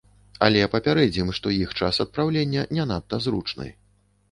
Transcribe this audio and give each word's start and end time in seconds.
Але 0.45 0.63
папярэдзім, 0.75 1.29
што 1.41 1.53
іх 1.57 1.77
час 1.81 2.01
адпраўлення 2.07 2.65
не 2.75 2.89
надта 2.95 3.23
зручны. 3.29 3.71